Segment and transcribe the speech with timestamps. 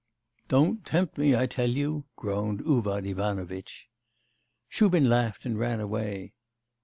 [0.47, 3.87] 'Don't tempt me, I tell you,' groaned Uvar Ivanovitch.
[4.67, 6.33] Shubin laughed and ran away.